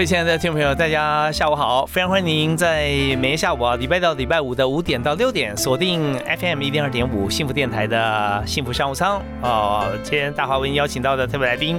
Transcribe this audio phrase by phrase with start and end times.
[0.00, 1.84] 位亲爱的听众朋友，大家下午好！
[1.84, 9.84] 非常欢迎您在每天下午啊，礼拜到礼拜五的五点到六点，锁定 FM 一零二点五幸福电台的幸福商务舱啊。
[10.02, 11.78] 今天大华为您邀请到的特别来宾，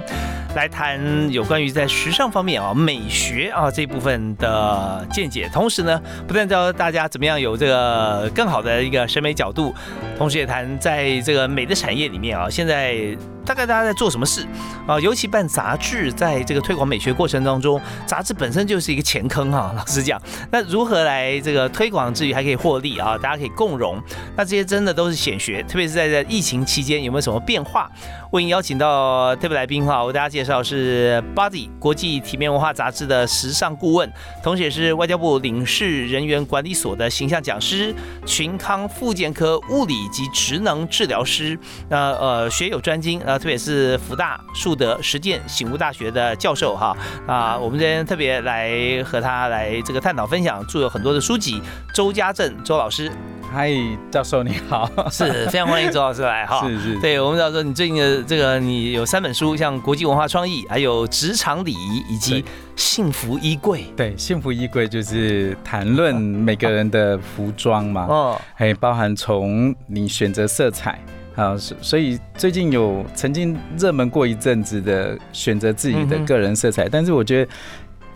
[0.56, 9.74] 来谈有关于在时尚方面啊、美学啊这部分的见解，同时呢，不但教大家怎么样有这个更好的一个审美角度，
[10.16, 13.18] 同时也谈在这个美的产业里面啊，现在。
[13.45, 14.45] 大概大家在做什么事
[14.88, 14.99] 啊？
[14.99, 19.74] 尤其办杂志，在这个推广美学过程当中，杂志本身就是一个钱坑哈。
[19.77, 20.21] 老实讲，
[20.52, 23.18] 那如何来这个推广之余还可以获利啊？
[23.18, 24.01] 大家可以共荣，
[24.35, 27.90] 那这些真的都是显学，特别是在在疫情期间有没有什么变化？
[28.32, 34.10] 为您邀请到特别来宾哈，为大家介绍是 Body 国际体面文化杂志的时尚顾问，
[34.41, 37.94] 同时也是外交部领事人员管理所的形象讲师，
[38.26, 41.57] 群康复健科物理及职能治疗师，
[41.90, 43.21] 那呃学有专精。
[43.37, 46.96] 特别是福大树德实践醒悟大学的教授哈
[47.27, 51.62] 啊，我们今天特别来和他来这个探讨分享，著有很多的书籍。
[51.93, 53.12] 周家正周老师，
[53.51, 53.70] 嗨，
[54.10, 56.65] 教授你好， 是非常欢迎周老师来哈。
[56.68, 62.43] 是是，对我们知道说你最近的这个你有三本书，像国际文化创意，还有职场礼仪以及
[62.76, 63.84] 幸福衣柜。
[63.98, 70.97] 对，幸福衣柜就是谈论每个人的服装嘛，哦，还包含从你选择色彩。
[71.35, 77.51] 啊，所所以最近有曾经热门过一阵子的选择自己的个人色彩，但是我觉得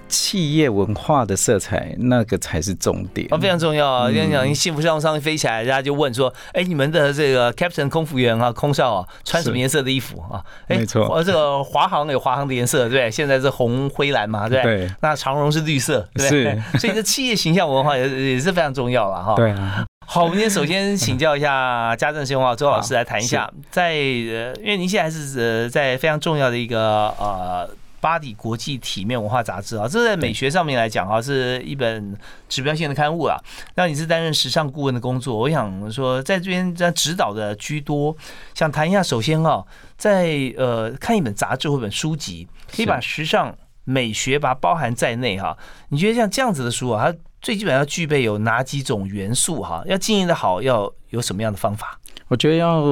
[0.08, 4.12] 企业文化的色彩那个才是重点哦，非常重要啊！
[4.12, 14.92] 跟你讲，你幸福上上飞起来，人家就问说：“哎，你们的这个 Captain 空服员啊，空少啊，穿什么颜色的衣服啊？”没错，这个华航有华航的颜色，对现在是红灰蓝嘛，对对？
[15.02, 19.36] 那长荣是绿色，对是， 所以这企业形象文化也也是非常重要了哈。
[19.36, 19.84] 对啊。
[20.08, 32.16] 好，我们今天首先请教一下家政新闻周老师来谈一下，在呃，因为您现在是呃在非常重要的一个呃巴黎国际体面文化杂志啊，这在美学上面来讲啊，是一本
[32.48, 33.36] 指标性的刊物啊。
[33.76, 38.16] 那你是担任时尚顾问的工作，我想说在这边在指导的居多，
[38.54, 39.66] 想谈一下，首先啊，
[39.98, 45.58] 在呃看一本杂志或本书籍，可以把时尚美学把它包含在内哈。
[45.90, 49.84] 你觉得像这样子的书啊，它最基本要具备有哪几种元素哈？
[49.86, 51.96] 要经营的好，要有什么样的方法？
[52.28, 52.84] 我觉得要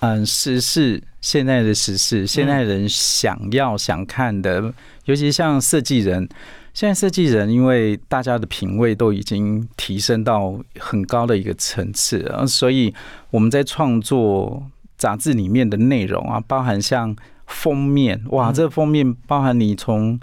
[0.00, 4.72] 嗯，时事现在的时事，现在人想要想看的，
[5.04, 6.26] 尤其像设计人，
[6.72, 12.94] 现在设计人因为大家的品味都已经提升到很高的一个层次了，所以
[13.30, 17.14] 我们在创作杂志里面的内容啊，包含像
[17.46, 20.18] 封面，哇，这封面包含你从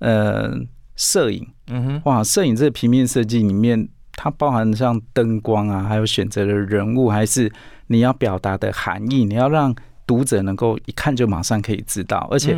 [0.00, 0.60] 呃。
[0.98, 7.50] 摄影，嗯哼，哇，摄影这个平面设计里面，它包含像灯光啊，还有选择的人物，还是
[7.86, 9.74] 你要表达的含义，你要让
[10.06, 12.56] 读者能够一看就马上可以知道，而且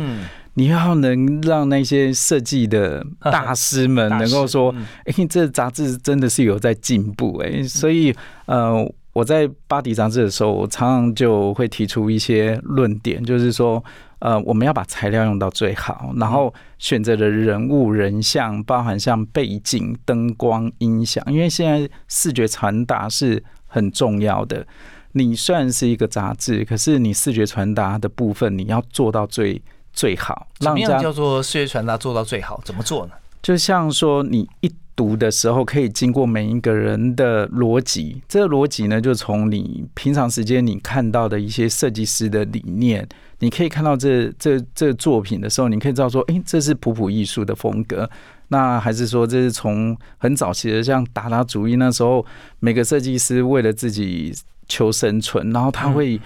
[0.53, 4.73] 你要能让那些设计的大师们能够说，
[5.05, 8.13] 哎，这杂志真的是有在进步，哎，所以，
[8.45, 8.91] 呃。
[9.11, 13.83] 我在巴迪杂志的时候，我常常就会提出一些论点，就是说，
[14.19, 24.65] 呃，我们要把材料用到最好，然后选择的人物人像，包含像背景、灯光、音响，因为现在视觉传达是很重要的。
[25.13, 30.47] 你虽然是一个杂志，可是你视觉传达的部分，你要做到最最好。
[30.59, 32.61] 怎么样叫做视觉传达做到最好？
[32.63, 33.13] 怎么做呢？
[33.41, 38.21] 就像说，你一读的时候，可以经过每一个人的逻辑。
[38.27, 43.07] 这个逻辑呢，就从你平常时间你看到的一些设计师的理念，
[43.39, 48.09] 你可以看到这这这作品的时候，你可以知道说，哎，这是普普艺术的风格。
[48.49, 52.25] 那还是说，这是从很早期的像达达主义那时候，
[52.59, 54.33] 每个设计师为了自己
[54.67, 56.19] 求生存，然后他会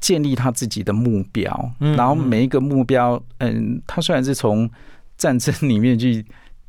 [0.00, 4.68] 建立他自己的目标，然后每一个目标，嗯，他虽然是从
[5.16, 6.22] 战争里面去。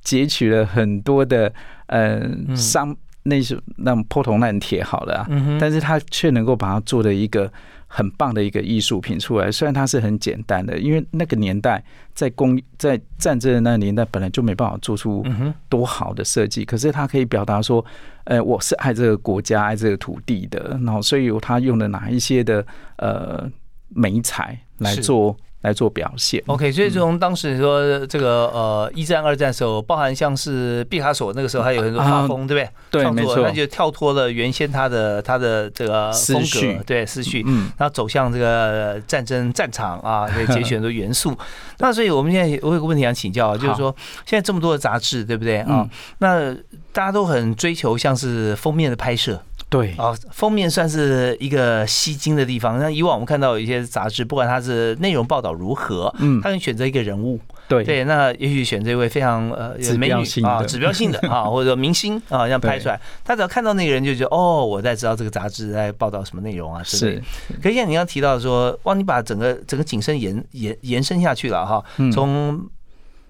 [0.04, 1.52] 截取了很多的
[1.88, 2.22] 呃
[2.56, 5.26] 伤那些那破铜烂铁好了，
[5.60, 7.52] 但是他却能够把它做的一个
[7.88, 9.50] 很棒的一个艺术品出来。
[9.50, 11.82] 虽然它是很简单的，因为那个年代
[12.14, 15.26] 在工在战争的那个年代本来就没办法做出
[15.70, 17.86] 多好的设计，可是它可以表达说，
[18.26, 20.78] 呃，我是爱这个国家、爱这个土地的。
[20.84, 22.66] 然后，所以他用的哪一些的
[22.98, 23.50] 呃
[23.88, 25.38] 美彩来做。
[25.64, 26.42] 来做表现。
[26.46, 33.04] OK，所以从当时说这个呃一战、二战的时候，包含像是毕卡索那个时候还有很多画风，对不对？
[33.04, 33.38] 对，没错。
[33.42, 41.36] 那就跳脱了原先他的他的这个风格，对思绪，嗯，然后走向这个战争战场啊， 以节选很多元素。
[41.80, 43.94] 那所以我们现在我有个问题想请教，就是说
[44.26, 45.90] 现在这么多的杂志，对不对啊？
[46.20, 46.54] 那
[46.92, 49.42] 大家都很追求像是封面的拍摄。
[49.74, 49.92] 对。
[49.98, 52.78] 啊，封面算是一个吸睛的地方。
[52.78, 57.84] 那以往我们看到有一些杂志，不管它是内容报道如何，嗯，它能选择一个人物，对。
[57.84, 67.20] 对，那也许选这位非常呃美女啊，指标性的 啊，或者明星啊，这样拍出来，他只要看到那个人就觉得哦，我在知道这个杂志在报道什么内容啊，是。
[67.62, 71.84] 可现在你要提到说，哇，你把整个整个景深延延延伸下去了哈，
[72.14, 72.64] 从。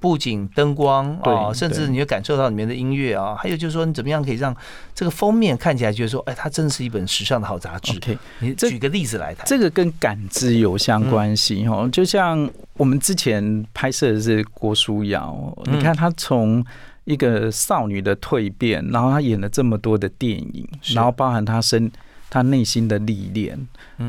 [0.04, 4.54] 布景、灯光啊，甚至你会感受到里面的音乐啊，还有就是说，你怎么样可以让
[4.94, 7.96] 这个封面看起来觉得说，哎，它真的是一本时尚的好杂志。
[7.96, 9.46] OK，你举个例子来谈。
[9.48, 16.62] 这个跟感知有相关系哦，就像我们之前拍摄的是郭书瑶，你看她从
[17.06, 21.90] 一个少女的蜕变，然后她演了这么多的电影，然后包含她身
[22.30, 23.58] 她内心的历练，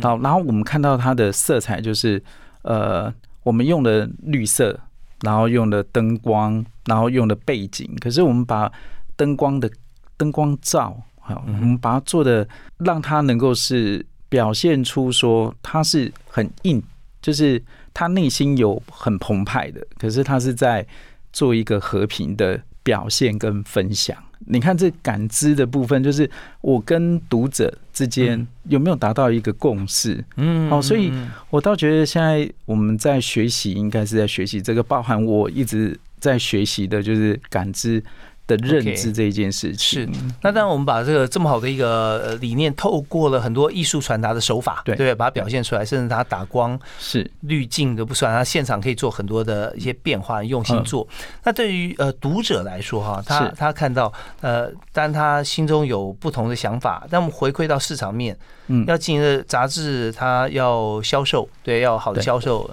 [0.02, 2.20] 好，然后我们看到她的色彩，就是
[2.62, 3.14] 呃，
[3.44, 4.81] 我们用的绿色。
[5.25, 8.71] 然后用的灯光，然后用的背景，可是我们把
[9.17, 9.71] 灯光的
[10.17, 12.47] 灯光照，好，我们把它做的
[12.79, 16.82] 让它能够是表现出说它是很硬，
[17.23, 17.62] 就是
[17.93, 20.87] 他内心有很澎湃的，可是他是在
[21.32, 24.17] 做一个和平的表现跟分享。
[24.47, 30.23] 你看这感知的部分，就是我跟读者之间有没有达到一个共识？
[30.37, 31.11] 嗯，哦，所以
[31.51, 38.01] 我倒觉得现在我们在学习，应该是在学习这个，包含我一直在学习的，就是感知。
[38.46, 40.02] 的认知这一件事情。
[40.02, 40.08] 是，
[40.43, 47.31] 那当然我们把这个这么好的一个理念，透过了很多艺术传达的手法，对对，把它表现出来，甚至它打光是。
[47.41, 51.06] 滤镜都不算，它现场可以做很多的一些变化，用心做。
[51.43, 58.37] 那对于呃读者来说哈，他他看到呃，但他心中有不同的想法，那我们回馈到市场面，
[58.69, 62.70] 嗯，要进行的杂志，它要销售，对，要好的销售。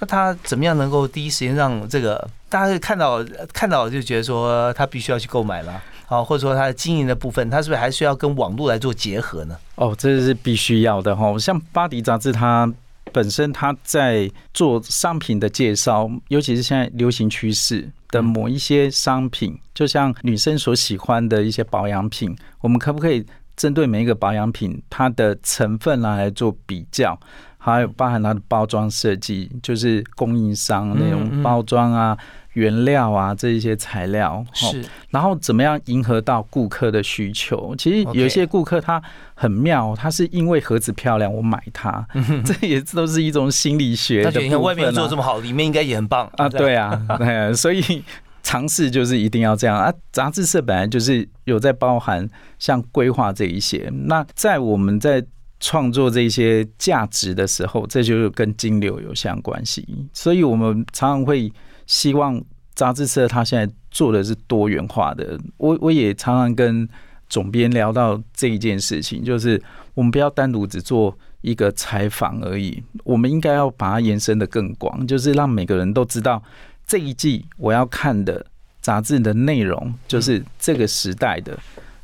[0.00, 9.56] 那他怎么样能够第一时间让这个大家看到看到就觉得说他必须要去购买了啊，或者说他的经营的部分，他是不是还需要跟网络来做结合呢？
[9.76, 11.38] 哦，这是必须要的哈。
[11.38, 12.68] 像巴迪杂志，它
[13.12, 23.24] 本身它在做商品的介绍，尤其是现在流行趋势的某一些商品，就像女生所喜欢的一些保养品，我们可不可以
[23.56, 27.16] 针对每一个保养品它的成分来做比较？
[27.62, 32.16] 还有包含它的包装设计，就是供应商那种包装啊、
[32.54, 34.82] 原料啊这一些材料，是。
[35.10, 37.74] 然后怎么样迎合到顾客的需求？
[37.76, 39.02] 其实有一些顾客他
[39.34, 42.06] 很妙，他是因为盒子漂亮我买它，
[42.46, 44.40] 这也都是一种心理学的。
[44.40, 46.48] 你看外面做这么好，里面应该也很棒啊！
[46.48, 48.02] 对啊， 对，所以
[48.42, 49.92] 尝试就是一定要这样啊。
[50.12, 52.26] 杂志社本来就是有在包含
[52.58, 55.22] 像规划这一些，那在我们在。
[55.60, 61.52] 创作这些价值的时候，这就是跟金流有相关系，所以我们常常会
[61.86, 62.42] 希望
[62.74, 65.38] 杂志社它现在做的是多元化的。
[65.58, 66.88] 我我也常常跟
[67.28, 69.62] 总编聊到这一件事情，就是
[69.92, 76.42] 我们不要单独只做一个采访而已，我们应该要把它延伸的更广，就是让每个人都知道
[76.86, 78.46] 这一季我要看的
[78.80, 81.58] 杂志的内容就是这个时代的，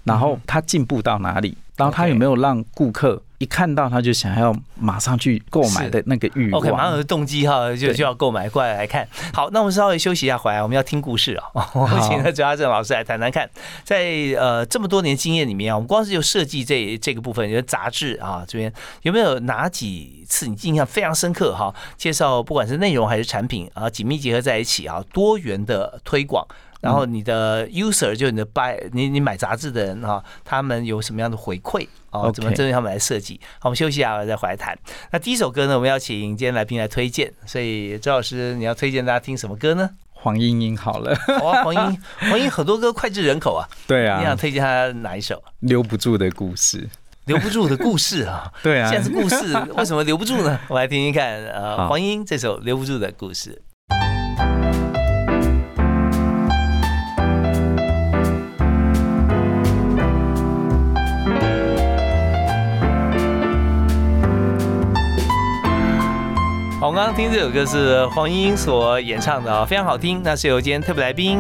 [0.04, 3.23] 然后它进步到哪里，然后它有没有让顾客。
[3.38, 9.07] 一看到他就想要马上去购买的那个欲望，OK，马上有动机哈，就就要购买过来来看。
[9.33, 11.45] 好，那我们稍微休息一下，回来我们要听故事啊。
[11.75, 13.49] 我们请周家正老师来谈谈看，
[13.85, 14.05] 在
[14.38, 21.75] 呃这么多年经验里面啊，我们光是就设计这这个部分，就杂志啊这边有没有哪几次你印象非常深刻哈？
[21.97, 26.47] 介绍不管是内容还是产品啊，紧密结合在一起啊，多元的推广。
[26.78, 31.85] 然后你的 user 就你的 buy 你你买杂志的人哈，他们有什么样的回馈
[32.20, 32.32] 哦？
[32.32, 33.40] 怎么针对他们来设计？
[33.58, 34.76] 好，我们休息一下，再回来谈。
[35.12, 37.32] 那第一首歌呢，我们要请今天来宾来推荐。
[37.46, 39.90] 所以周老师，你要推荐大家听什么歌呢？
[40.12, 43.68] 黄莺莺好了，好啊，黄莺 黄莺很多歌脍炙人口啊。
[43.87, 45.42] 对啊，你想推荐他哪一首？
[45.61, 46.88] 留不住的故事，
[47.26, 48.50] 留不住的故事啊。
[48.62, 50.58] 对啊，现在是故事，为什么留不住呢？
[50.68, 51.44] 我来听听看。
[51.46, 53.62] 呃，黄莺这首留不住的故事。
[66.97, 70.23] 刚刚听这首歌是黄莺莺所演唱的啊，非常好听。
[70.25, 71.38] 那是由今天特别来宾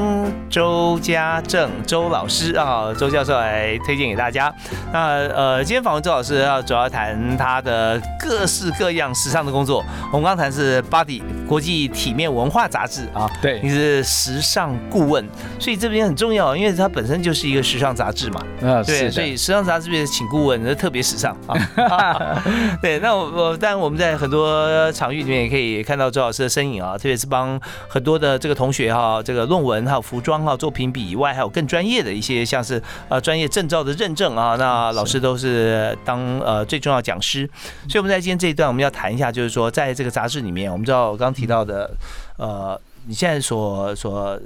[0.50, 4.54] 周家正周老师啊，周教授来推荐给大家。
[4.92, 9.82] 那呃，今天访问周老师要主要谈他的各式各样时尚的工作。
[10.12, 15.26] 我们刚谈是《Body》国际体面文化杂志啊，对，你是时尚顾问，
[15.58, 18.42] 所以这边很重要，因为它本身就是一个时尚杂志嘛。
[18.60, 22.44] 啊，对，所以时尚杂志边请顾问，那特别时尚啊。
[22.82, 37.48] 对，那我我当然我们在很多场域里面也可以看到周老师的身影啊，特别是帮很多的这个同学哈，这个论文还有服装哈做评比以外，还有更专业的一些像是呃专业证照的认证啊，那老师都是当呃最重要讲师。
[37.88, 41.90] 所以我们在今天这一段我们要谈一下，就是说在这个杂志里面，我们知道我刚提到的
[42.36, 42.78] 呃。
[43.06, 44.38] 你现在所所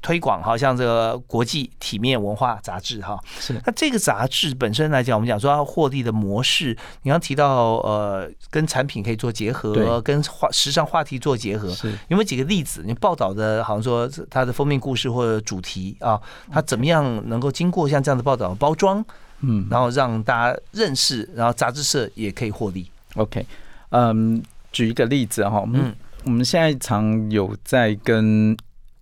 [0.00, 3.52] 推广，好像这个国际体面文化杂志哈，是。
[3.66, 11.90] 那这个杂志本身来讲，我们讲说它获利的模式，你刚提到呃，跟产品可以做结合，跟话时尚话题做结合，是。
[12.08, 12.82] 有没有几个例子？
[12.86, 16.18] 你报道的好像说它的封面故事或者主题啊，
[16.50, 19.04] 它怎么样能够经过像这样的报道包装，
[19.40, 22.90] 嗯，然后让大家认识，然后杂志社也可以获利。
[23.16, 23.44] OK，
[23.90, 24.42] 嗯，
[24.72, 25.94] 举一个例子哈，嗯。
[26.26, 28.56] 我们现在常有在跟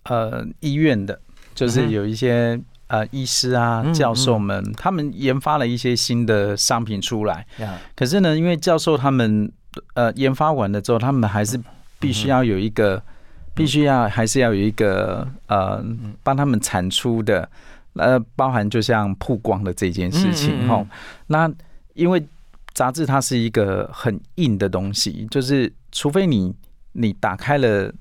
[0.04, 1.18] 呃医院的，
[1.54, 7.46] 就是有一些呃医师啊、教授们，他们研发了一些新的商品出来。
[7.96, 9.50] 可是呢，因为教授他们
[9.94, 11.58] 呃研发完了之后，他们还是
[11.98, 13.02] 必须要有一个，
[13.54, 15.82] 必须要还是要有一个呃
[16.22, 17.48] 帮他们产出的，
[17.94, 20.86] 呃包含就像曝光的这件事情哈。
[21.28, 21.50] 那
[21.94, 22.22] 因为
[22.74, 26.54] 杂志它是一个很硬的东西，就是除非你。
[26.94, 27.92] 你打开了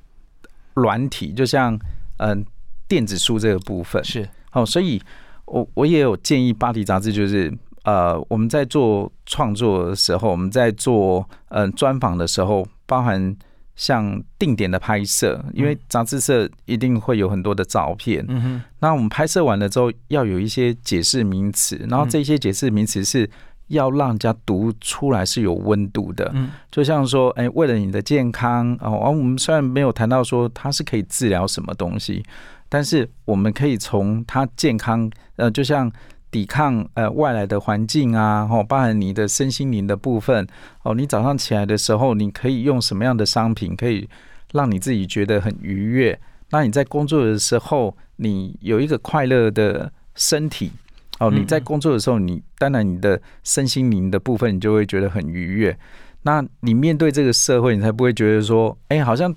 [0.73, 1.77] 软体，就像
[2.17, 2.43] 嗯
[2.87, 4.03] 电子书这个部分。
[4.03, 4.27] 是。
[4.53, 5.01] 哦，所以
[5.45, 13.35] 我我也有建议《巴黎杂志》，就是呃我们在做创作的时候，我们在做嗯专访的时候，包含
[13.75, 23.29] 像定点的拍摄，因为杂志社一定会有很多的照片，嗯哼，那我们拍摄完了之后，要有一些解释名词，然后这些解释名词是。
[23.73, 32.23] 要让人家读出来是有温度的，嗯，就像说，哎，为了你的健康哦，而我们虽然没有谈到说它是可以治疗什么东西，
[32.69, 35.91] 但是我们可以从它健康，呃，就像
[36.31, 40.47] 抵抗呃外来的环境啊，哦，包含你的身心灵的部分
[40.83, 44.07] 哦，你早上起来的时候，你可以用什么样的商品可以
[44.51, 46.19] 让你自己觉得很愉悦？
[46.49, 50.71] 那你在工作的时候，你有一个快乐的身体。
[51.19, 55.77] 哦，你在工作的时候，你当然你的身心灵的部分，你就会觉得很愉悦。
[56.23, 59.33] 那你面对这个社会，你才不会觉得说，哎，好像。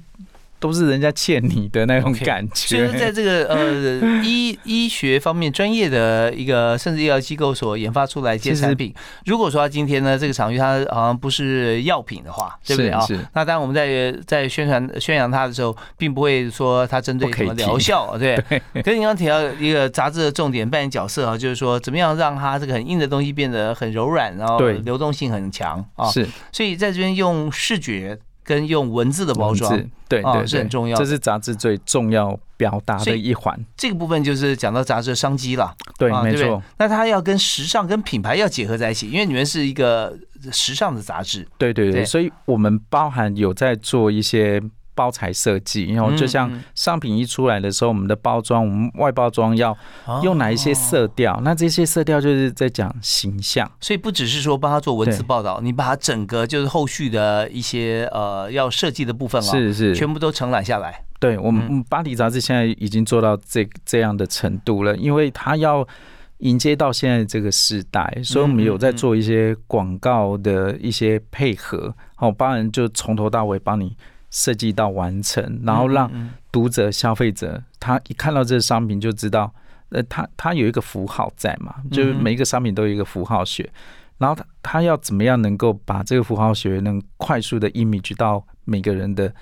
[0.59, 2.87] 都是人家欠你的那种感觉。
[2.87, 8.95] 就是在这个 呃医医学方面专业的一个甚至医疗机构所研发出来一些产品。
[9.27, 13.05] 如果说他今天呢这个场域它好像不是药品的话，对不对啊？
[13.35, 18.37] 那当然我们在在宣传宣扬它的时候，并不会说它针对什么疗效， 对。
[18.83, 26.09] 可是你刚提到一个杂志的重点扮演角色啊，就是说怎么样让它这个很硬的东西变得很柔软，然后流动性很强啊。
[26.11, 26.27] 是。
[26.51, 28.19] 所以在这边用视觉。
[28.47, 29.71] 跟用文字的包装，
[30.09, 33.59] 对对是很重要，这是杂志最重要表达的一环。
[33.77, 36.63] 这个部分就是讲到杂志的商机了，对，没错。
[36.79, 40.17] 那它要跟时尚、跟品牌要结合在一起，因为你们是一个
[40.53, 44.63] 时尚的杂志，对对对，所以我们包含有在做一些。
[44.97, 49.77] 包材设计，然后就像商品一出来的时候，我们的包装，我们外包装要
[50.25, 51.39] 用哪一些色调？
[51.45, 61.05] 那这些色调就是在讲形象，所以不只是说帮他做文字报道，你把它整个就是后续的一些呃要设计的部分啊，是是，全部都承揽下来。
[61.21, 65.87] 对我们巴黎杂志现在已经做到这这样的程度了，因为它要
[66.39, 73.97] 迎接到现在这个时代，所以我们有在做一些广告的一些配合，好，帮人就从头到尾帮你。
[74.31, 76.11] 设计到完成，然后让
[76.51, 79.53] 读者、消费者他一看到这个商品就知道，
[79.91, 83.71] 呃，他他有一个符号在嘛，就是每一个商品都有一个符号学，
[84.19, 89.33] 然后他他要怎么样能够把这个符号学能快速的 image 到每个人的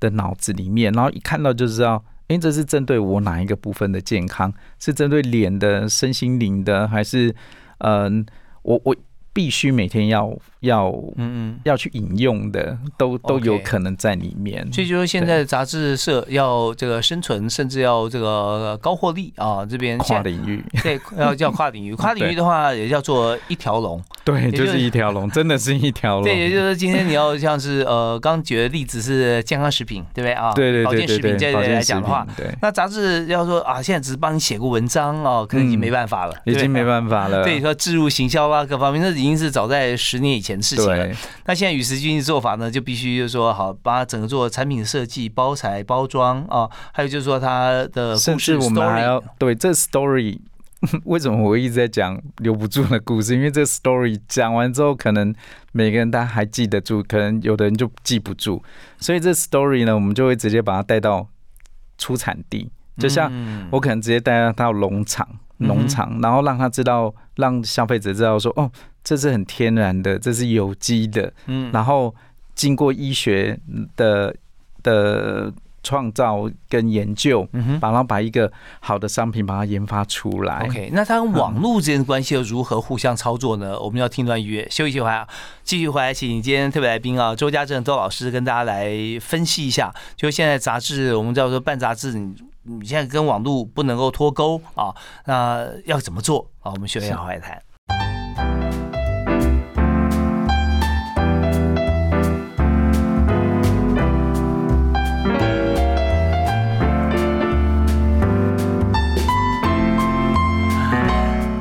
[0.00, 7.34] 的脑子里面，然后一看到就知道，哎，这是针对我哪一个部分的健康，是针对脸的、身心灵的，还是
[7.78, 8.24] 嗯，
[8.62, 8.96] 我我。
[9.30, 14.66] 必须每天要要嗯嗯要去引用的，都都有可能在里面。
[14.72, 24.02] 所以就是现在的杂志社要这个生存，甚至要这个高获利啊，这边跨领域对 要叫跨领域，跨领域的话也叫做一条龙。
[24.24, 26.24] 对，就是一条龙， 真的是一条龙。
[26.24, 30.52] 对，也就是今天你要像是呃，刚举的例子是健康食品，对不对啊？
[30.52, 32.46] 对对对保健食品这类来讲的话，对。
[32.60, 37.42] 那杂志要说啊，现在只是帮你写个文章哦，可能已经没办法了，已经没办法了。
[37.44, 39.38] 对，说置入行销啊，各方面那已经。
[39.38, 40.47] 是早在十年以前。
[40.48, 41.08] 前的事情了。
[41.46, 50.40] 那现在与时俱进做法呢，就必须就是说，好把整个做产品设计、包材、包装啊，还有就是说它的甚故事至我们还要对这 story。
[51.06, 53.34] 为什么我一直在讲留不住的故事？
[53.34, 55.34] 因为这 story 讲完之后，可能
[55.72, 58.62] 每个人大家还记得住，可能有的人就记不住。
[59.00, 61.26] 所以这 story 呢，我们就会直接把它带到
[61.98, 63.28] 出产地，就像
[63.72, 68.70] 我可能直接带他到农场，农场，然后让他知道，让消费者知道说，哦，
[69.08, 72.14] 这是很天然的，这是有机的，嗯然后
[72.54, 73.58] 经过医学
[73.96, 74.36] 的
[74.82, 75.50] 的
[75.82, 77.80] 创造跟研究，嗯哼。
[77.80, 80.66] 把然后把一个好的商品把它研发出来。
[80.66, 83.80] OK，那它跟网络之间的关系又如何互相操作呢？
[83.80, 85.28] 我们要听段音乐，休息一会儿啊，
[85.62, 92.34] 继续回来，请今天特别来宾啊，周家正周老师跟大家来分析一下，就现在杂志，我们叫做办杂志，你
[92.64, 96.72] 你现在跟网络不能够脱钩啊，那要怎么做啊？
[96.72, 97.58] 我们休息一下回来谈。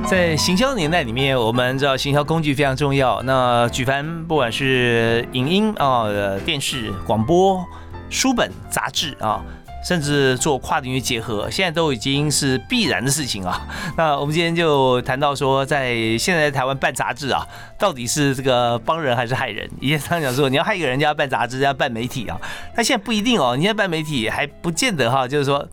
[0.09, 3.21] 在行销年代里面，我们知道行销工具非常重要。
[3.23, 7.61] 那举凡不管是影音啊、呃电视、广播、
[8.09, 9.43] 书本、杂志啊，
[9.85, 13.67] 甚至做跨领域结合，现在都已经是必然的事情啊。
[13.97, 17.45] 那我们今天就谈到说，在现在台湾办杂志啊，
[17.77, 19.69] 到底是这个帮人还是害人？
[19.81, 22.39] 以前常讲说，你要害一个人家办杂志，要办媒体啊，
[22.73, 23.57] 但现在不一定哦。
[23.57, 25.67] 你现在办媒体还不见得哈，就是说。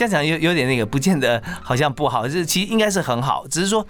[0.00, 3.86] 这样讲有有点那个，不见得好像不好，这其实应该是很好，只是说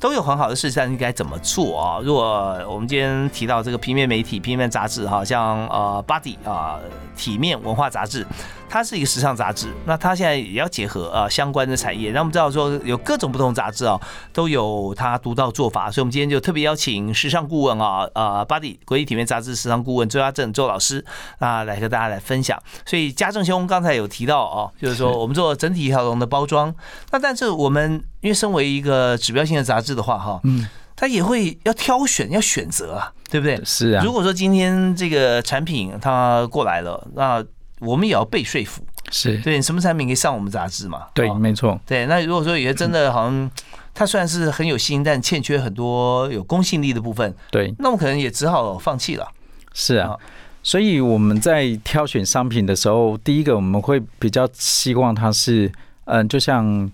[0.00, 2.00] 都有很好的事，但应该怎么做啊？
[2.02, 6.80] 如果我们今天提到这个平面媒体、平面杂志，哈，像呃 Body 啊、
[7.16, 8.26] 体面文化杂志，
[8.72, 14.00] 它是一个时尚杂志，那它现在也要结合啊相关的产业，让我们知道说有各种不同杂志啊，
[14.32, 21.04] 都有它独到做法，所以我们今天就特别邀请时尚顾问啊，呃 Body 国际体面杂志时尚顾问周家正周老师
[21.38, 22.58] 啊来和大家来分享。
[22.86, 26.74] 所以家正兄刚才有提到哦，就是说我们做整体一条龙的包装，
[27.10, 33.62] 那但是我们因为身为一个指标性的杂志的话，哈，嗯，它也会要挑选、要选择啊，对不对？
[33.66, 37.44] 是啊如，果说今天这个产品它过来了，那
[37.82, 41.08] 我们也要被说服，是对，什么产品可以上我们杂志嘛？
[41.12, 42.06] 对，哦没错，对。
[42.06, 43.50] 那如果说有些真的好像
[43.92, 49.28] 它虽然是很有心，但欠缺很多有公信力的部分，对，那我们可能也只好放弃了。
[49.74, 50.20] 是啊好。
[50.64, 55.72] 所以我们在挑选商品的时候，第一个我们会比较希望它是，
[56.04, 56.88] 嗯，就像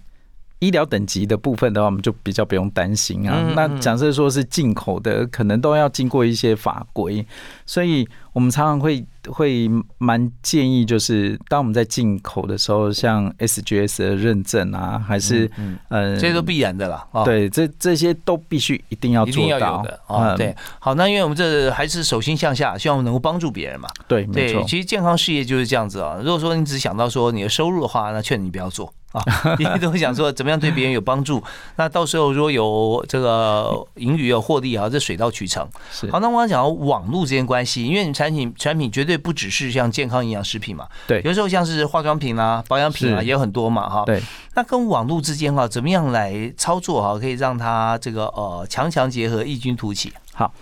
[0.60, 3.34] 医疗等级的部分的话，我们就比较不用担心啊。
[3.38, 7.24] 嗯嗯那假设说是进口的，可能都要经过一些法规，
[7.64, 9.68] 所以我们常常会会
[9.98, 17.06] 蛮建议，就是当我们在进口的时候，像 SGS 的认证啊，还是嗯，呃，这些都必然的啦。
[17.12, 23.88] 哦对，这这些都必须一定要做到有的啊、嗯对，好，那因为我们这还是手心向下，希望能够帮助别人嘛。
[24.08, 26.18] 对，没对，错，其实健康事业就是这样子啊。
[26.20, 31.42] 如果说你只想到说你的收入的话，那劝你不要做啊， 因为都会想说怎么样对别人有帮助。
[31.76, 35.66] 那到时候如果有这个盈余有获利啊，这水到渠成。
[35.92, 44.04] 是好，那我想讲网络之间关系，因为你产品产品绝对不只是像健康营养食品嘛，对有时候像是化妆品啊、保养品啊也有很多嘛哈。
[44.04, 44.22] 对，
[44.54, 50.12] 那跟网络之间哈，怎么样来操作哈，可以让它这个呃强强结合，异军突起？
[50.34, 50.52] 好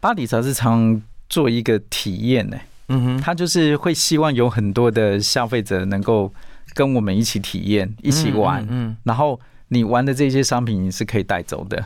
[0.00, 2.56] 巴黎杂志常做一个体验呢、
[2.88, 6.30] 嗯哼，他就是会希望有很多的消费者能够
[6.74, 11.82] 跟我们一起体验、一起玩，嗯嗯然后你玩的这些商品你是可以带走的。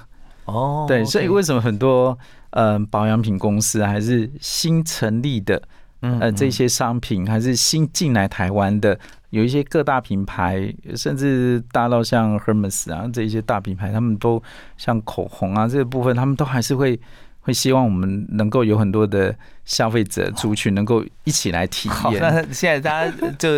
[0.47, 2.19] 哦，对，所以为什么很多
[2.51, 5.63] 呃保养品公司还是新成立的
[6.01, 8.99] 嗯呃这些商品，还是新进来台湾的，
[9.31, 14.43] 有一些各大品牌，甚至大到像 Hermes 啊这一些大品牌，他们都
[14.77, 16.99] 像口红啊这个部分，他们都还是会。
[17.41, 22.21] 会希望我们能够有很多的消费者族群能够一起来体好，验。
[22.21, 23.49] 那现在大家就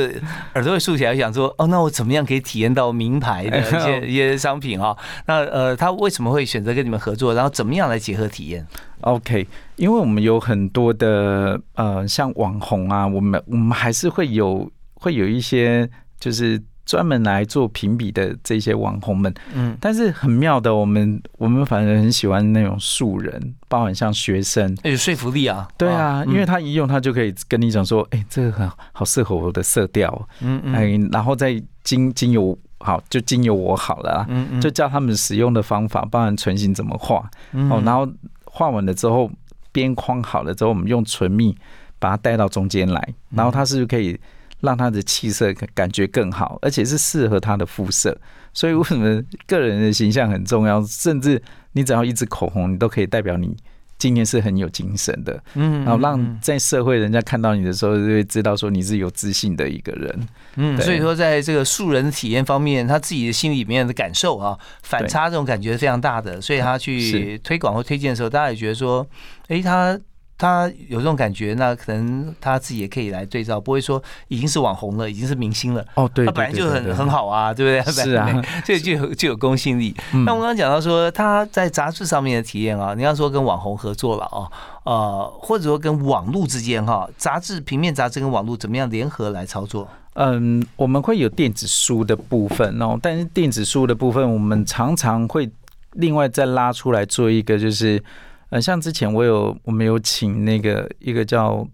[0.54, 4.96] 耳朵会竖起来，想说，哦，那我怎么样可以体验到名牌的一些一些商品啊？
[5.26, 7.34] 那呃，他为什么会选择跟你们合作？
[7.34, 8.66] 然后怎么样来结合体验
[9.00, 15.88] ？OK，因为我们有很多的呃，像网红啊，我们我们还是会有会有一些
[16.18, 24.76] 就是专门来做评比的这些网红们，嗯，但是很妙的，我们我们反而很喜欢那种素人，包含像学生。
[24.82, 25.68] 有说服力啊。
[25.78, 26.32] 对啊，嗯。
[26.32, 30.10] 因为他一用，他就可以跟你讲说，哎、这个很好适合我的色调。
[30.10, 30.74] 哦，嗯嗯。
[30.74, 34.60] 哎、然后再经经由好，就经由我好了啦，嗯嗯。
[34.60, 37.18] 就教他们使用的方法，包含唇形怎么画，
[37.52, 38.12] 哦，然后后
[38.46, 39.30] 画完了之后，
[39.70, 41.56] 边框好了之后，我们用唇蜜
[42.00, 44.18] 把它带到中间来，然后它是可以
[44.60, 48.16] 让他的气色感感觉更好，而且是适合他的肤色。
[48.52, 50.82] 所以为什么个人的形象很重要？
[50.84, 51.40] 甚至
[51.72, 53.56] 你只要一支口红，你都可以代表你
[53.96, 60.28] 今天是很有精神的，嗯然后让在社会人家看到你的时候，就会知道说你是有自信的一个人。
[60.56, 69.06] 嗯，所以说在这个素人的体验方面，他自己的心里面的感受啊，反差这种感觉是非常大的，所以他去推广或推荐的时候，大家也觉得说，
[69.48, 69.96] 诶，他
[70.40, 75.84] 他有这种感觉，那可能他自己也可以来对照，不会说已经是网红了，已经是明星了。
[75.94, 77.92] 哦，对，他本来就很很好啊，对不对？
[77.92, 79.94] 是啊本来所以就有就有公信力。
[80.14, 84.48] 嗯那我刚刚讲到说他在杂志上面的体验啊，你要说跟网红合作了啊，
[84.84, 89.86] 呃，或者说跟网络之间哈，杂志平面杂志跟网络怎么样联合来操作？
[90.14, 95.48] 嗯，我们会有电子书的部分哦，但是电子书的部分，我们常常会
[95.92, 98.02] 另外再拉出来做一个，就是
[98.50, 101.66] 呃，像之前我有我们有请那个一个叫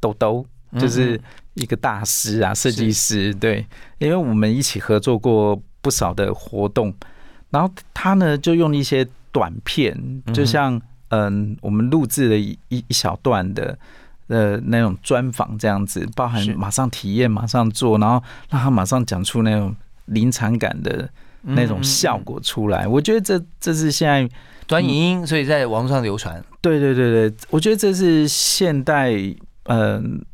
[0.00, 0.44] 豆豆，
[0.78, 1.20] 就是
[1.54, 3.64] 一个大师啊，设计师，对，
[3.98, 6.92] 因为我们一起合作过不少的活动，
[7.50, 13.78] 然后他呢就用一些短片，就像嗯，我们录制了一一一小段的。
[14.28, 19.74] 呃，那种专访这样子，包含马上体验、马上做，然后让他马上讲出那种
[20.06, 21.06] 临场感的
[21.42, 22.88] 那种效果出来。
[22.88, 24.26] 我觉得这这是现在
[24.72, 26.42] 短影音，所以在网络上流传。
[26.62, 29.12] 对对对对，我觉得这是现代
[29.64, 30.24] 嗯、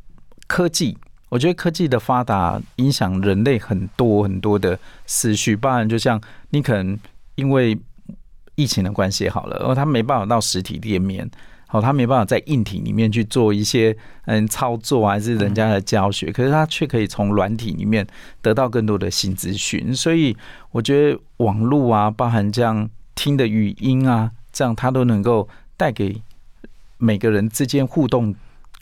[0.47, 0.97] 科技，
[1.27, 6.21] 我觉得科技的发达影响人类很多很多的思绪，包含就像
[6.51, 6.97] 你可能
[7.35, 7.77] 因为
[8.55, 11.29] 疫情的关系好了，然后他没办法到实体店面。
[11.67, 18.07] 好，他没办法在硬体里面去做一些嗯操作啊还是人家的教学，可是他却可以从软体里面
[18.41, 19.93] 得到更多的新资讯。
[19.93, 20.35] 所以
[20.71, 22.89] 我觉得网络啊，包含这样
[23.19, 26.21] 听的语音啊，这样它都能够带给
[26.97, 28.33] 每个人之间互动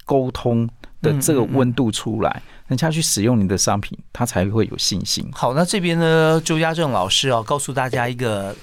[0.05, 0.69] 沟通
[1.01, 5.27] 的这个温度出来，人家去使用你的商品，他才会有信心。
[5.33, 8.55] 好，那这边呢，周家正老师啊，告诉大家一个。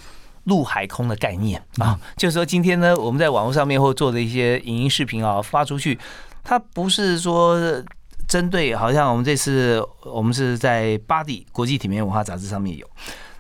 [0.45, 5.99] 陆海空的概念啊，就是说今天呢，我们在网络上面或做的一些影音视频啊，发出去，
[6.43, 7.59] 它不是说
[8.29, 12.87] 针对，好像我们这次我们是在巴迪国际体面文化杂志上面有，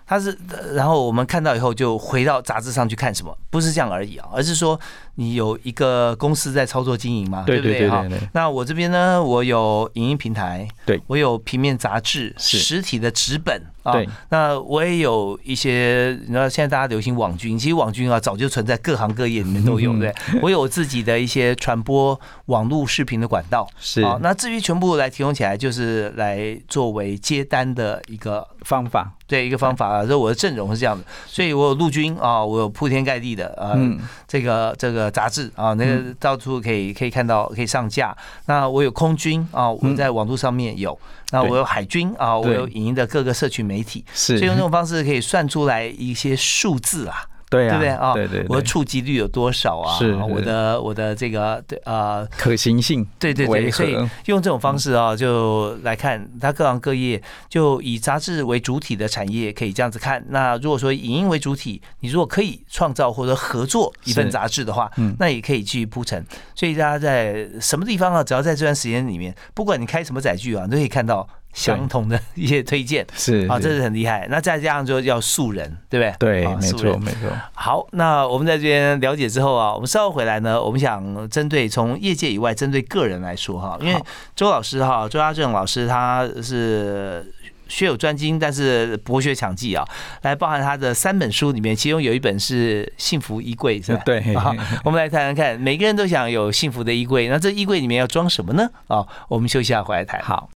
[0.06, 0.38] 他是，
[0.74, 4.78] 然后我们看到以后就回到杂志上去看什么，不是这样而已啊，而是说
[5.16, 7.88] 你有一个公司在操作经营嘛，对不对？
[7.88, 8.28] 哈对对对？
[8.32, 11.00] 那我这边呢，我有影音平台，对。
[11.06, 13.94] 我有平面杂志，实体的纸本啊，
[14.30, 20.14] 那我也有一些，你知道现在大家流行网军，其实网军啊早就存在各行各业里面都有，嗯对？
[20.42, 24.02] 我有自己的一些传播网络视频的管道，是。
[24.02, 30.04] 啊，那至于全部来提供起来，就是来作为接单的一个方法，对一个方法啊。
[30.04, 34.00] 所以我的阵容是这样的，所以我有陆军啊，我有铺天盖地的呃，嗯。
[34.26, 38.16] 这个这个杂志啊，那个到处可以可以看到，可以上架。
[38.46, 40.98] 那我有空军啊，我在网络上面有。
[41.30, 47.26] 那我有海军啊，我有影音的各个社群媒体，是所以用这种方式可以算出来一些数字啊。
[47.54, 48.12] 对啊，对不对啊？
[48.14, 49.98] 对对对，我的触及率有多少啊？
[49.98, 53.92] 是啊我的我的这个对呃，可行性，对对对，所以
[54.26, 60.24] 用这种方式啊，就来看它各行各业，就以杂志为主体的产业可以这样子看。
[60.28, 66.24] 那如果说以影音为主体，你如果可以创造或者合作一份杂志的话嗯，那也可以去铺陈。
[66.54, 73.06] 所以大家在什么地方啊，只要在这段时间里面，不管你开什么载具啊，你都可以看到相同的一些推荐。
[73.14, 74.26] 是啊，这是是很厉害。
[74.28, 76.42] 那再加上就要素人，对不对？
[76.44, 83.98] 对，没错没错，好，那我们在这边了解之后啊，我们稍后回来呢，我们想针对从业界以外，针对个人来说哈，因为
[84.36, 87.32] 周老师哈，周家正老师他是。
[87.66, 89.82] 学有专精，但是博学强记啊，
[90.20, 94.02] 来包含他的三本书里面，其中有一本是《幸福衣柜》，是吧？
[94.04, 98.68] 对好，我们来谈谈看，每个人都想有幸福的衣柜，那这衣柜里面要装什么呢？
[98.86, 100.20] 啊，我们休息一下，回来谈。
[100.22, 100.50] 好。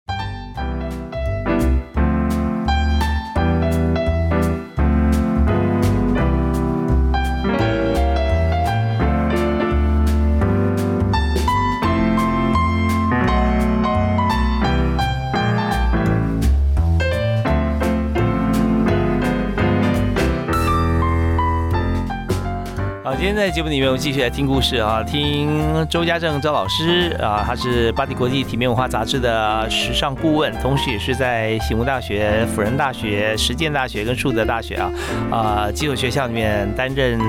[23.29, 34.91] 天在节目里面，我们继续来听故事啊，听周家正周老师啊，他是巴黎国际体面文化杂志的时尚顾问，同时也是在醒悟大学、辅仁大学、实践大学跟树德大学啊
[35.29, 37.19] 啊几所学校里面担任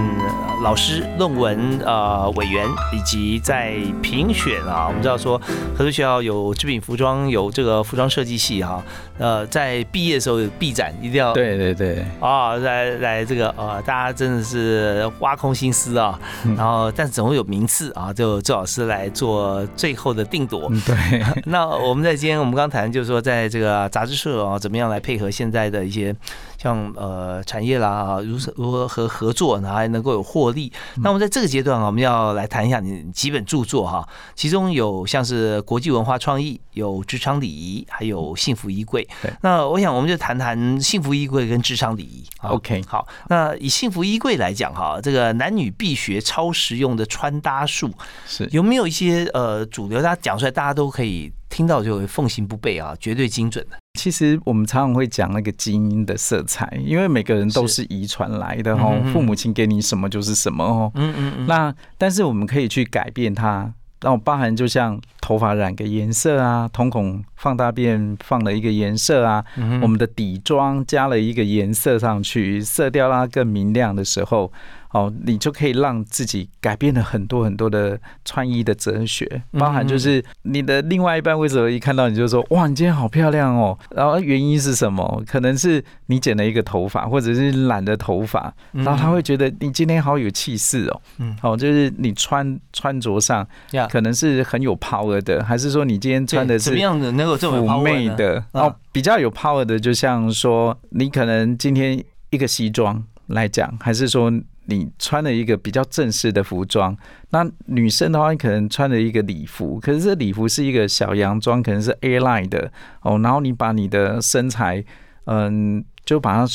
[0.63, 5.39] 老师、论文呃委员，以及在评选啊，我们知道说
[5.77, 8.83] 很多学校有织品服装，有这个服装设计系哈、
[9.19, 16.19] 呃，在毕业的时候有毕展，一定要对对对，啊，来来这个呃，大家真的是挖空心思师啊，
[16.57, 20.69] 然后但总会有名次啊，就周老师来做最后的定夺。
[20.71, 21.23] 嗯，对。
[21.47, 26.15] 那我们在今天我们刚谈就是说，在这个杂志社啊，怎么样来配合现在的一些
[26.57, 30.73] 像呃产业啦，如如何和合作，然后还能够有获利。
[31.03, 39.07] 那我们在这个阶段啊，我们要来谈一下你几本著作哈，其中有像是国际文化创意，有职场礼仪，还有幸福衣柜。
[39.23, 39.33] 对。
[39.43, 42.25] 那我想我们就谈谈幸福衣柜跟职场礼仪。
[42.43, 43.07] OK，好。
[43.29, 47.91] 那以幸福衣柜来讲哈，这个男女必学超实用的穿搭术
[48.27, 53.79] 是有没有一些呃主流，大家讲出来大家都可以听到就会奉行不悖啊，绝对精准的。
[53.99, 60.93] 其实我们常常会讲那个基因的色彩，因为每个人都是遗传来的哦，父母亲给你什么就是什么哦。
[60.97, 61.47] 嗯嗯嗯。
[61.47, 69.43] 那但是我们可以去改变它，然后包含就像头发染个颜色啊，瞳孔放大变放了一个颜色啊，
[69.81, 74.53] 我们的底妆加了一个颜色上去，色调让它更明亮的时候。
[74.93, 85.23] 哦，你就可以让自己改变了很多很多的穿衣的哲学，包含就是你的另外一半为什么一看到你就说哇，你今天好漂亮哦，然后原因是什么？
[85.27, 91.01] 可能是你剪了一个头发，或者是染的头发，然后他会觉得你今天好有气势哦。
[91.19, 93.47] 嗯，哦，就是你穿穿着上
[93.89, 98.45] 可能是很有 power 的，还是说你今天穿的是怎么样的能够这么妩媚的？
[98.51, 104.33] 哦，比较有 power 的，就像说你可能今天一个西装来讲，还是说。
[104.71, 106.97] 你穿了一个比较正式的服装，
[107.31, 112.71] 那女生的话，你可能穿了一个礼服，可是这礼服是一个小洋装，可能是 A line 的
[113.03, 113.19] 哦。
[113.19, 114.85] 然后你把你的身材，
[115.25, 116.47] 嗯，就把它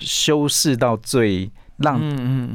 [0.00, 2.00] 修饰到最让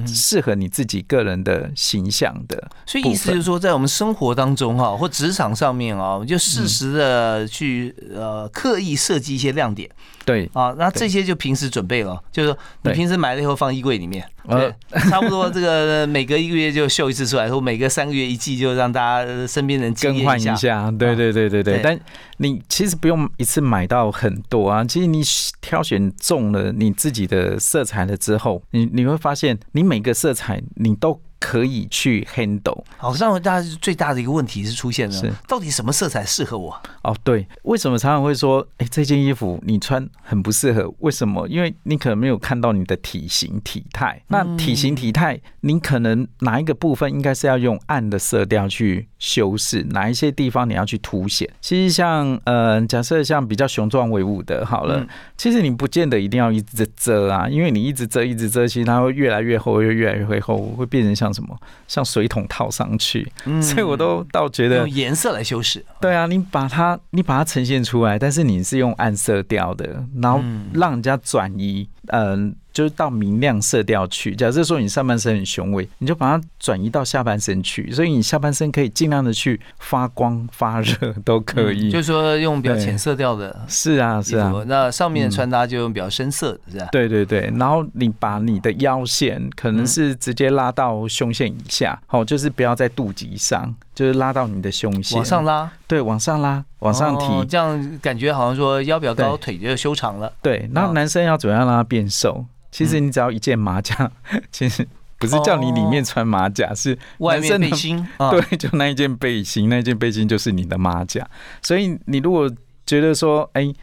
[0.05, 2.69] 适合你自己个人的形象的。
[2.85, 9.89] 所以意思就是说，在我们生活当中哈，或职场上面啊，就适时的去呃刻意设计一些亮点。
[10.25, 10.49] 对。
[10.53, 14.73] 啊，那这些就平时准备了，就是说你平时买了以后放衣柜里面，对，
[15.09, 21.63] 差不多这个每隔一个月就秀一次出来，或每隔三个月一季就让大家身边人更换一下，对对对对。
[21.63, 21.79] 对。
[21.83, 21.99] 但
[22.37, 25.21] 你其实不用一次买到很多啊，其实你
[25.61, 31.21] 挑选中了你自己的色彩了之后，你你会发现你每个色彩你都。
[31.39, 32.83] 可以去 handle。
[32.97, 36.81] 好，让大家最大的一个问题是出现了，到底什么色彩适合我？
[37.03, 40.91] 哦，对，为什么常常会说，哎，这件衣服你穿很不适合？
[40.99, 41.47] 为什么？
[41.47, 44.21] 因为你可能没有看到你的体型体态。
[44.29, 49.83] 那体型体态，你可能哪一个部分应该是要用暗的色调去修饰？
[49.91, 51.47] 哪一些地方你要去凸显？
[51.61, 55.05] 其实像，呃，假设像比较雄壮威武的，好了，
[55.37, 61.24] 其实你不见得一定要一直遮啊，因为你一直遮，一直遮，其实它会越来越厚，又越来越会厚，会变成像。
[61.33, 61.55] 什么
[61.87, 65.85] 像水桶套上去，所以我都倒觉得用颜色来修饰。
[66.01, 72.55] 对啊，你把它你把它呈现出来，但是你是用暗色调的，然后让人家转移，嗯。
[72.75, 74.35] 就是到明亮色调去。
[74.35, 81.89] 假设说你上半身很雄伟，你就把它转移到下半身去，所以你下半身可以尽量的去发光发热都可以。
[81.89, 84.53] 就是说用比较浅色调的，是啊是啊。
[84.67, 86.89] 那上面穿搭就用比较深色的，是吧？
[86.91, 87.49] 对对对。
[87.57, 95.71] 然后你把你的腰线可能是直接拉到胸线以下，好，就是不要在肚脐上，就是拉到你的胸线往上拉。
[95.87, 100.31] 对，往上拉，往上提，这样感觉好像说腰比较高，腿就修长了。
[100.41, 102.45] 对，那男生要怎么样让他变瘦？
[102.71, 104.11] 其实你只要一件马甲，
[104.51, 104.85] 其实
[105.17, 108.05] 不是叫你里面穿马甲，是外面背心。
[108.29, 111.25] 对，就那一件背心，那件背心就是你的马甲。
[111.61, 112.51] 所以你如果
[112.85, 113.73] 觉得说，哎，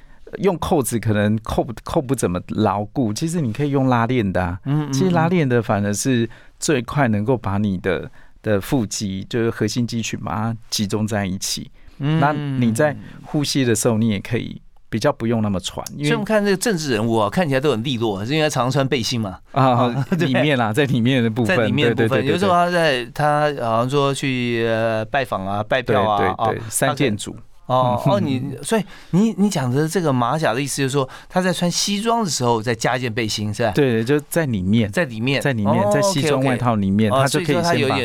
[0.41, 4.59] 用扣子可能扣不扣不怎么牢固，其实你可以用拉链的。
[4.67, 6.29] 嗯，其实拉链的反而是
[6.61, 8.11] 最快能够把你的
[8.43, 11.71] 的腹肌，就是核心肌群把它集中在一起。
[11.99, 14.61] 嗯，那你在呼吸的时候，你也可以。
[14.93, 19.39] 比较不用那么喘，因为我们看这个政治人物啊，看起来都很利落，是因为常常穿背心嘛。
[19.53, 19.89] 啊，
[20.21, 24.69] 里面啦，在里面的部分，在里面的部分，有时候他在他好像说去
[25.11, 27.35] 拜访啊、拜票啊，对对，三件组。
[27.73, 33.73] 哦哦，你所以你你讲的这个马甲的意思就是说，他在穿西装的时候再加一件背心，是吧？
[33.75, 37.99] 对，就在里面，在里面，在里面，在西装外套里面，他就可以先把。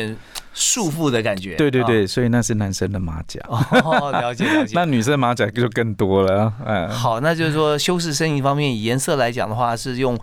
[0.54, 3.40] 束缚的感觉，对对对，所以那是男生的马甲。
[3.46, 4.72] 哦， 了解了解。
[4.74, 6.52] 那女生马甲就更多了。
[6.66, 10.18] 嗯，好，那就是说修饰身形方面，以颜色来讲的话，是用。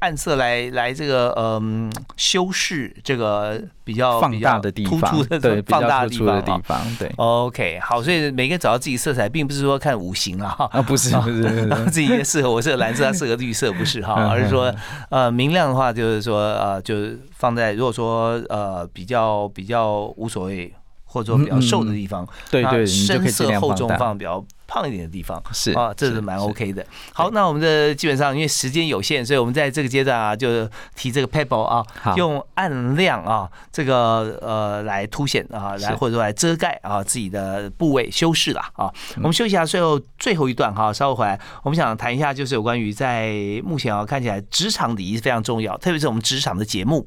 [0.00, 7.10] 暗色来来这个嗯修饰这个比较放大的地方，突出的对放大的地方地方对。
[7.16, 14.74] OK，好，所以每个人找到自己色彩，并不是说看五行啊，啊不是不是 自己适合我适合蓝色，他适合绿色，不是哈，而是说
[15.10, 20.72] 呃明亮的话，就是说呃就是放在如果说呃比较比较无所谓。
[21.12, 23.72] 或者说比较瘦的地方，那对深色厚。
[23.72, 25.42] 重放比较胖一点的地方。
[25.50, 26.86] 是啊，这是蛮 OK 的。
[27.12, 31.84] 好，那我们的基本上因为时间有限，所以我们在这个阶段啊，就提这个 pebble 啊，
[32.16, 38.92] 用暗亮啊，这个呃来凸显啊，来或者说来遮盖啊自己的部位修饰啦啊。
[39.16, 43.32] 嗯我们休息一下，最后最后一段哈，稍后回来，我们想谈一下就是有关于在
[43.64, 47.06] 目前啊看起来职场礼仪是非常重要，特别是我们职场的节目。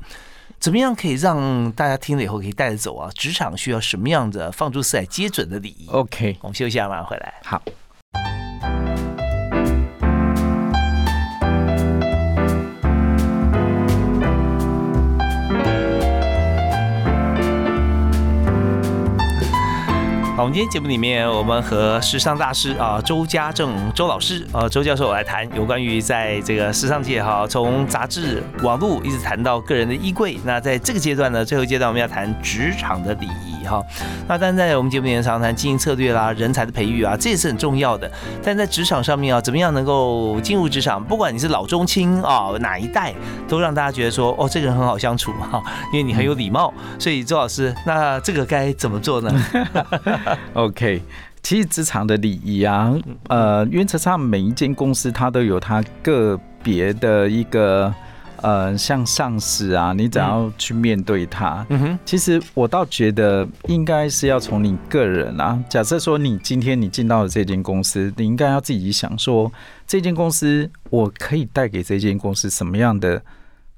[0.66, 3.08] 怎么样可以让大家听了以后可以带着走啊？
[3.14, 7.36] 职场需要什么样的放诸四海皆准的礼仪？OK，我们休息一下，马上回来。
[7.44, 7.62] 好。
[20.46, 30.38] 我们今天节目里面，我们和时尚大师啊周家正周老师啊周教授来谈有关于在这个时尚界哈，从杂志、网络一直谈到个人的衣柜。
[30.44, 33.84] 那在这个阶段呢，最后阶段我们要谈职场的礼仪哈。
[34.28, 38.08] 那但在我们节目里面常谈经营策略啦、人才的培育啊，这也是很重要的。
[38.44, 41.04] 但在职场上面啊，怎么样能够进入职场？
[41.04, 43.12] 不管你是老中青啊哪一代，
[43.48, 45.60] 都让大家觉得说哦，这个人很好相处哈，
[45.92, 46.72] 因为你很有礼貌。
[47.00, 49.34] 所以周老师，那这个该怎么做呢？
[50.54, 51.02] OK，
[51.42, 52.94] 其实职场的礼仪啊，
[53.30, 57.94] 呃，原则上每一间公司它都有它个别的一个
[58.42, 61.66] 呃，像上司啊，你怎样去面对他。
[61.70, 69.52] 嗯哼，其实我倒觉得应该是要从你个人啊，假设说你今天你进到了这间公司，你应该要自己想说，
[69.88, 73.22] 这间公司我可以带给这间公司什么样的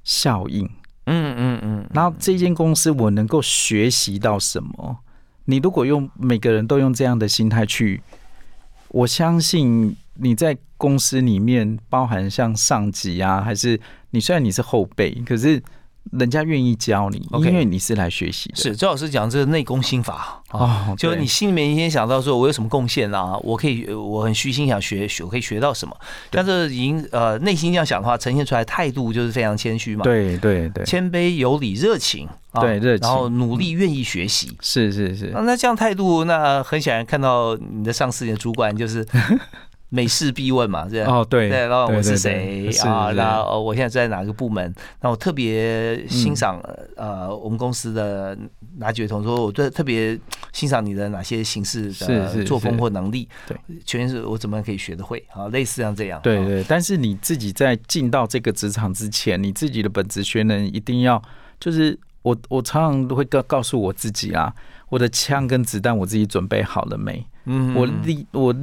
[0.04, 0.68] 效应？
[1.06, 4.98] 嗯嗯嗯，然后这间公司我能够学习到什么？
[5.50, 8.02] 你如果用每个人都用这样的心态去，
[8.88, 13.80] 我相信你在公司里面，包含像上级啊，还是
[14.10, 15.62] 你虽然你是后辈，可是
[16.12, 18.56] 人家愿意教你因为你是来学习的。
[18.56, 20.88] 是周老师讲这个内功心法啊。
[20.88, 23.36] 哦，就是你心里面先想到说，我有什么贡献啊？
[23.42, 25.94] 我可以，呃我很虚心想学，学我可以学到什么？
[26.30, 34.56] 但是已经呃内心这样想的话，呈现出来态度就是非常谦虚嘛，，对对对，谦卑有礼、热情啊，对热情然后努力、愿意学习。
[34.60, 39.06] 是是是啊，那这样态度，那很显然看到你的上司、你的主管就是
[39.90, 41.10] 每事必问嘛，这样。
[41.10, 43.08] 哦，对对，然后我是谁啊？
[43.10, 44.74] 是那呃我现在在哪个部门？
[45.00, 46.60] 那我特别欣赏
[46.96, 48.36] 嗯呃我们公司的
[48.76, 50.18] 哪几位同事，我对特别
[50.52, 55.48] 欣赏你的哪些形式的是作风或能力，对，全是我怎么样可以学得会啊？
[55.48, 61.22] 类似像这样，啊对对，但是你自己在进到这个职场之前，你自己的本职学能一定要，
[61.58, 64.52] 就是我我常常都会告告诉我自己啊，
[64.90, 67.24] 我的枪跟子弹我自己准备好了没？
[67.50, 68.54] 嗯我力我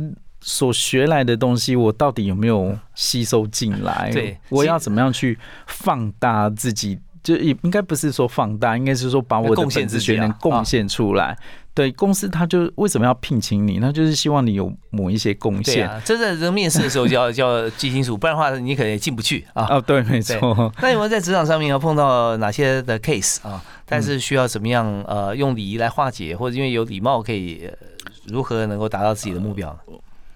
[0.47, 4.12] 所学来的东西，我到底有没有吸收进来？
[4.13, 6.99] 对我要怎么样去放大自己？
[7.23, 11.36] 就也应该不是说放大，应该是说把我的贡献本职自己啊学能贡献出来。
[11.73, 13.79] 对公司，他就为什么要聘请你？
[13.79, 15.89] 那就是希望你有某一些贡献。
[16.05, 19.65] 真的这个面试的时候就要就要记清楚，不然的话你可能也进不去啊。
[19.73, 20.71] 哦，对，没错。
[20.79, 23.60] 那有没有在职场上面要碰到哪些的 case 啊？
[23.88, 27.73] 但是需要怎么样呃用礼仪来化解，或者因为有礼貌可以、呃
[28.27, 29.93] 如何能够达到自己的目标呢？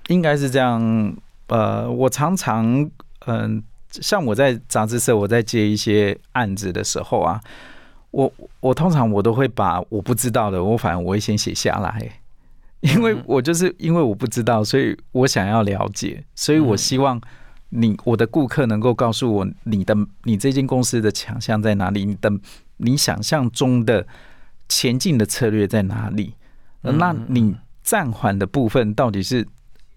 [0.09, 1.15] 应该是这样。
[1.47, 2.87] 呃，我常常
[3.25, 7.41] 嗯、像我在杂志社，我在接一些案子的时候啊，
[8.11, 12.21] 我我通常我都会把我不知道的，我反而我会先写下来，
[12.81, 17.19] 因为嗯我就是因为我不知道，所以我想要了解，所以我嗯希望
[17.69, 19.95] 你我的顾客能够告诉我你的
[20.25, 22.31] 你这间公司的强项在哪里，你的
[22.77, 24.05] 你想象中的
[24.67, 26.35] 前进的策略在哪里，
[26.83, 29.47] 呃那嗯你暂缓的部分到底是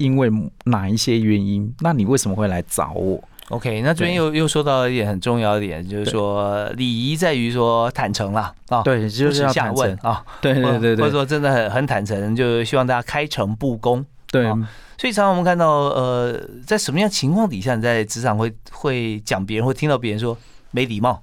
[0.02, 0.30] 因为
[0.64, 1.72] 哪一些原因？
[1.80, 14.04] 那你为什么会来找我？OK，那这边又又说到一点很重要的点，就是说礼仪在于说坦诚啦啊，对，就是要问啊，对对对对或者说真的很很坦诚，就希望大家开诚布公。
[14.30, 14.58] 对好
[14.96, 20.36] 所以常常我们看到，呃，在什么样情况底下，你在职场会会讲别人，会听到别人说
[20.70, 21.22] 没礼貌，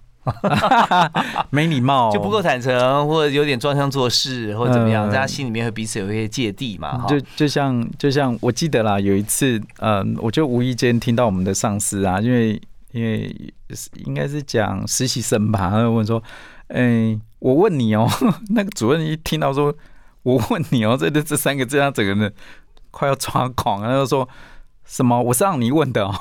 [1.52, 7.08] 没礼貌，就不够坦诚，或者有点装腔作势，或者怎么样，嗯大家心里面会彼此有一些芥蒂嘛，哈。
[7.08, 12.62] 就就像就像我记得啦，有一次，嗯，我就无意间听到我们的上司啊，因为
[12.92, 13.54] 因为
[14.06, 16.22] 应该是讲实习生吧，他就问说，
[16.68, 18.08] 哎、我问你哦、
[18.56, 19.74] 那个主任一听到说，
[20.24, 22.34] 我问你哦、这这这三个字，他整个人
[22.92, 24.28] 快要抓狂了，他就说。
[24.90, 25.22] 什么？
[25.22, 26.14] 我是让你问的哦、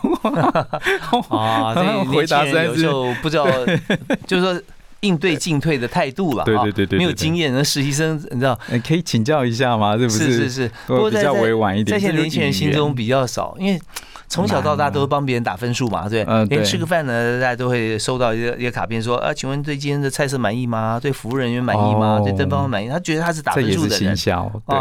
[1.31, 3.47] 啊，这 年轻人有时候不知道，
[4.27, 4.63] 就是说
[5.01, 9.97] 应对进退的态度了，哈对对对对，没有经验，那实习生你知道，呃可以请教一下吗？
[9.97, 10.19] 是不是？
[10.19, 13.81] 是是是，不过在在一点，在现在年轻人心中比较少，因为
[14.29, 20.99] 从小到大都会帮别人打分数嘛，对连吃个饭呢，大家都会收到一个一个卡片说，啊，请问对今天的菜色满意吗？
[21.01, 22.19] 对服务人员满意吗？
[22.19, 22.23] 哦。
[22.23, 22.89] 对灯泡满意？
[22.89, 24.15] 他觉得他是打分数的人。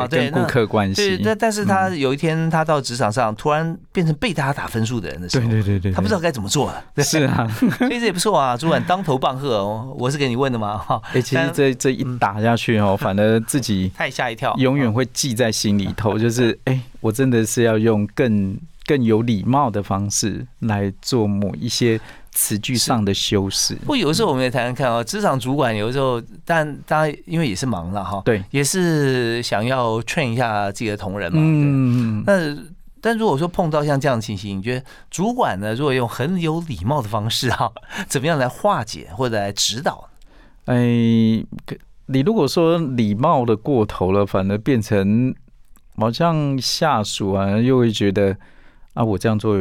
[0.09, 6.83] 对跟顾客关对，系，但但是他有一天他到职场上，突然变成被大家打分数的人的时候，对对对，他不知道该怎么做了。
[6.93, 7.47] 对 是啊，
[7.77, 10.77] 所以这也不错啊，主管当头棒喝哦，我是给你问的嘛？
[10.77, 18.57] 哈， 哎，其实这这一打下去哦，反而自己 太吓一跳，永远会记在心里头，就是哎，我真的是要用更
[18.87, 21.99] 更有礼貌的方式来做某一些
[22.31, 23.75] 词句上的修饰。
[23.75, 31.39] 不过有时候我们也谈谈看哦，职场主管有时候，但大家因为也是忙了哈，对，也是想要 train 一下自己的同仁嘛。
[31.39, 32.63] 嗯，嗯，那
[33.01, 37.71] 但如果说碰到像这样的情形，你觉得主管呢，如果用很有礼貌的方式哈，
[38.07, 40.09] 怎么样来化解或者来指导？
[40.65, 40.75] 哎，
[41.65, 41.75] 可
[42.07, 45.35] 你如果说礼貌的过头了，反而变成
[45.97, 48.37] 好像下属啊，又会觉得
[48.97, 49.57] 啊，我这样做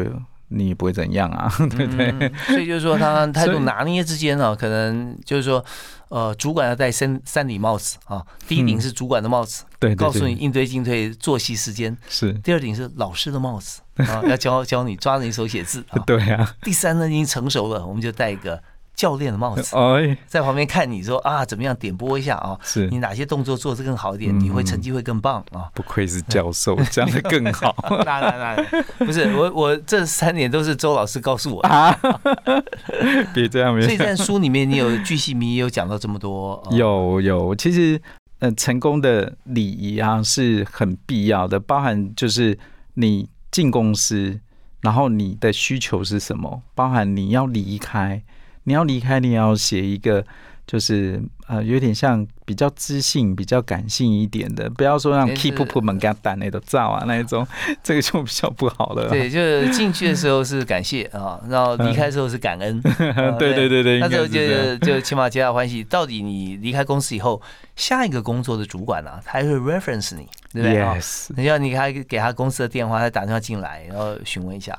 [0.49, 2.11] 你也不会怎样啊， 对不对？
[2.21, 5.65] 嗯所以就是说， 他态度拿捏之间啊，可能就是说，
[6.09, 8.81] 呃，主管要戴三三顶帽子啊，第一顶嗯。
[8.81, 18.63] 是主管的帽子，对对告诉你，应对进退作息时间；是，第二顶是老师的帽子啊，要教教你抓着你手写字啊； 对啊，第三呢，已经成熟了，我们就戴一个
[18.97, 22.89] 教练的帽子，哎，在旁边看你说啊，怎么样点拨一下啊，是。
[22.89, 24.41] 你哪些动作做得更好一点，嗯。
[24.41, 25.69] 你会成绩会更棒啊。
[25.75, 27.77] 不愧是教授，讲的更好。
[28.07, 31.99] 那那那不是我我这三点都是周老师告诉我的，啊！
[33.35, 33.85] 别这样，别。
[33.85, 34.17] 所以这样。
[34.17, 38.01] 在书里面你有巨细靡遗有讲到这么多，呃有有，其实
[38.39, 42.59] 呃，成功的礼仪啊是很必要的，包含就是
[42.95, 44.41] 你进公司，
[44.81, 48.23] 然后你的需求是什么，包含你要离开，
[48.67, 50.23] 你要离开，你也要写一个。
[50.67, 57.47] 就是呃，有点像比较知性、比较感性一点的，不要说让 keep up 门给他打那种照啊那一种，
[57.85, 59.09] 这个就比较不好了。
[59.09, 62.83] 对，就是进去的时候是感谢啊，然后离开的时候是感恩。
[63.15, 65.85] 啊 对对对对，那时候应该是这样就就起码皆大欢喜。
[65.85, 67.41] 到底你离开公司以后，
[67.77, 74.77] 下一个工作的主管啊，他还会 reference 你，对不对啊？Yes，你要你给他给他公司的电话，他打电话进来，然后询问一下。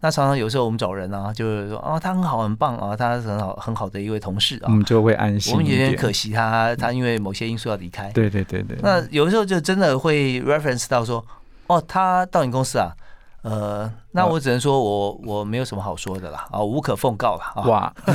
[0.00, 4.70] 那常常有时候我们找人啊，就是说啊，他很好很棒啊，他是很好很好的一位同事啊我。
[4.70, 5.66] 们就会安心我们。
[5.66, 8.10] 有点可惜他，他因为某些因素要离开。
[8.12, 11.24] 对对对对，那有时候就真的会 reference 到说，
[11.66, 12.94] 哦，他到你公司啊，
[13.42, 17.62] 呃，那我只能说我我没有什么好说的啦，啊，无可奉告了啊。
[17.68, 17.94] 哇，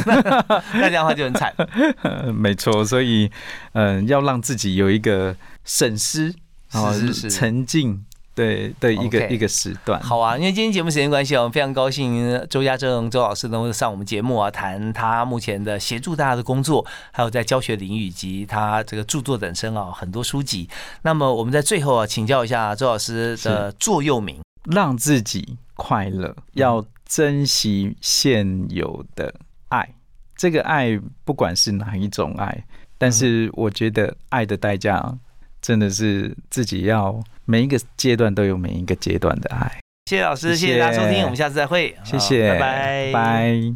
[0.73, 1.53] 那这样的话就很惨。
[2.33, 3.29] 没错，所以
[3.73, 6.33] 嗯、要让自己有一个审思
[6.71, 8.05] 哦是沉浸
[8.35, 10.01] 对对一个一个时段。
[10.01, 20.69] 好啊，因为今天节目时间关系哦，我们非常高兴周家正周老师能够上我们节目啊，谈他目前的协助大家的工作，还有在教学领域以及他这个著作等身啊，很多书籍。
[21.03, 24.39] 那么我们在最后啊，请教一下周老师的座右铭。
[24.71, 29.33] 让自己快乐，要珍惜现有的
[29.67, 29.93] 爱。
[30.37, 32.63] 这个爱不管是哪一种爱，
[32.97, 35.17] 但是我觉得爱的代价
[35.61, 39.79] 真的是自己要每一个阶段都有每一个阶段的爱。
[40.05, 43.73] 谢谢老师，谢谢大家收听，我们下次再会，谢谢，拜，拜。